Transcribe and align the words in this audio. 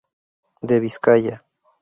De 0.63 0.79
Vizcaya. 0.79 1.45